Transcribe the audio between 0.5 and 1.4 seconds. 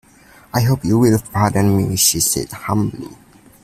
"I hope you will